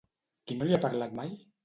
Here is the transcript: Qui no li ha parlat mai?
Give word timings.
Qui 0.51 0.57
no 0.61 0.69
li 0.69 0.77
ha 0.77 0.81
parlat 0.87 1.13
mai? 1.21 1.35